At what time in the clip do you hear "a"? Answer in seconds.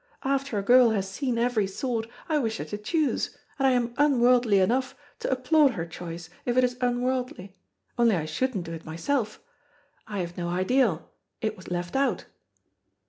0.57-0.63